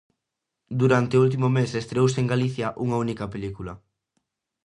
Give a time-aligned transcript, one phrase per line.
[0.81, 3.73] Durante o último mes estreouse en Galicia unha única película.